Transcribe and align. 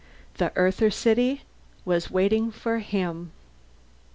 The 0.39 0.51
Earther 0.55 0.89
city 0.89 1.43
was 1.85 2.09
waiting 2.09 2.49
for 2.51 2.79
him. 2.79 3.31